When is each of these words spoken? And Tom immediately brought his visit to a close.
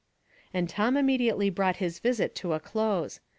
And 0.51 0.67
Tom 0.67 0.97
immediately 0.97 1.51
brought 1.51 1.75
his 1.75 1.99
visit 1.99 2.33
to 2.37 2.53
a 2.53 2.59
close. 2.59 3.19